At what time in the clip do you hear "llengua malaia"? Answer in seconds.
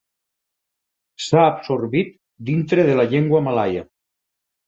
3.13-3.87